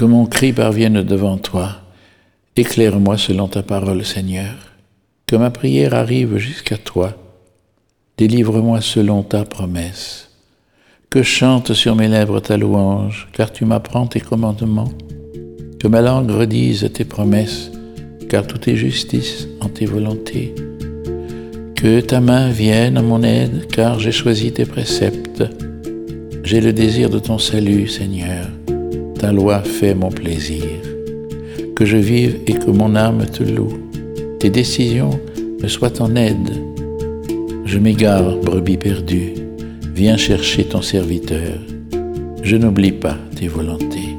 [0.00, 1.72] Que mon cri parvienne devant toi.
[2.56, 4.54] Éclaire-moi selon ta parole, Seigneur.
[5.26, 7.12] Que ma prière arrive jusqu'à toi.
[8.16, 10.30] Délivre-moi selon ta promesse.
[11.10, 14.90] Que chante sur mes lèvres ta louange, car tu m'apprends tes commandements.
[15.78, 17.70] Que ma langue redise tes promesses,
[18.30, 20.54] car tout est justice en tes volontés.
[21.76, 25.44] Que ta main vienne à mon aide, car j'ai choisi tes préceptes.
[26.42, 28.46] J'ai le désir de ton salut, Seigneur.
[29.20, 30.64] Ta loi fait mon plaisir.
[31.76, 33.78] Que je vive et que mon âme te loue.
[34.38, 35.20] Tes décisions
[35.62, 36.52] me soient en aide.
[37.66, 39.34] Je m'égare, brebis perdue.
[39.94, 41.58] Viens chercher ton serviteur.
[42.42, 44.16] Je n'oublie pas tes volontés.